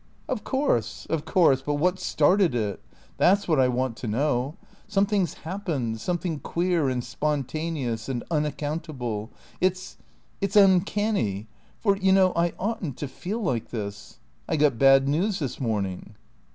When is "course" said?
0.43-1.05, 1.25-1.61